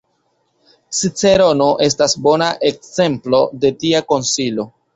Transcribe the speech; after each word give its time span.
Cicerono 0.99 1.67
estas 1.89 2.17
bona 2.29 2.49
ekzemplo 2.73 3.45
de 3.67 3.75
tia 3.85 4.05
konsilo. 4.13 4.71